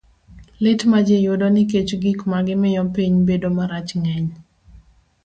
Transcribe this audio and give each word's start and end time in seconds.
Lit 0.63 0.81
ma 0.91 0.99
ji 1.05 1.17
yudo 1.25 1.47
nikech 1.53 1.91
gik 2.01 2.19
ma 2.31 2.39
gimiyo 2.47 2.83
piny 2.93 3.15
bedo 3.27 3.49
marach 3.57 3.91
ng'eny. 4.01 4.29